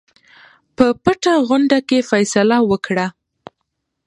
په 0.75 0.85
پټه 1.03 1.33
غونډه 1.47 1.77
کې 1.87 1.99
فیصله 2.09 2.57
وکړه. 2.69 3.07